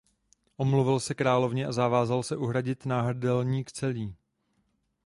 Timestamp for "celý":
3.71-4.15